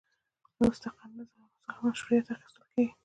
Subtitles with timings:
[0.57, 2.93] له مستقر نظم څخه مشروعیت اخیستل کیږي.